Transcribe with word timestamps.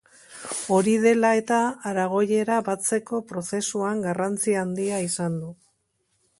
Hori 0.77 0.93
dela 1.03 1.29
eta, 1.41 1.59
aragoiera 1.91 2.57
batzeko 2.71 3.21
prozesuan 3.35 4.03
garrantzi 4.09 4.59
handia 4.65 5.01
izan 5.11 5.41
du. 5.45 5.55